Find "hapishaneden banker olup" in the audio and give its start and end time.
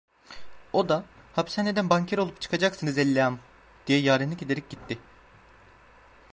1.33-2.41